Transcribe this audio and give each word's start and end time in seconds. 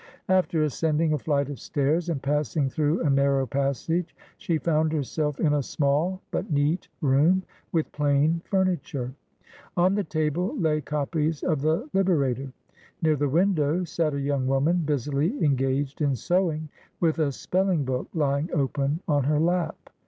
After 0.29 0.63
ascending 0.63 1.13
a 1.13 1.19
flight 1.19 1.47
of 1.47 1.59
stairs 1.59 2.09
and 2.09 2.23
pass 2.23 2.57
ing 2.57 2.71
through 2.71 3.03
a 3.03 3.09
narrow 3.11 3.45
passage, 3.45 4.15
she 4.39 4.57
found 4.57 4.91
herself 4.91 5.39
in 5.39 5.53
a 5.53 5.61
small 5.61 6.19
but 6.31 6.51
neat 6.51 6.87
room, 7.01 7.43
with 7.71 7.91
plain 7.91 8.41
furniture. 8.43 9.13
On 9.77 9.93
the 9.93 10.03
table 10.03 10.57
lay 10.57 10.81
copies 10.81 11.43
of 11.43 11.61
the 11.61 11.87
Liberator. 11.93 12.51
Near 13.03 13.15
the 13.15 13.29
window 13.29 13.83
sat 13.83 14.15
a 14.15 14.19
young 14.19 14.47
woman, 14.47 14.79
busily 14.87 15.37
engaged 15.45 16.01
in 16.01 16.15
sewing, 16.15 16.69
with 16.99 17.19
a 17.19 17.21
AN 17.21 17.23
AMERICAN 17.25 17.25
BONDMAN. 17.25 17.29
81 17.29 17.31
spelling 17.75 17.85
book 17.85 18.07
lying 18.15 18.49
open 18.55 18.99
on 19.07 19.25
her 19.25 19.39
lap. 19.39 19.91